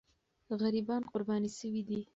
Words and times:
غریبان 0.59 1.01
قرباني 1.11 1.49
سوي 1.59 1.81
دي. 1.89 1.99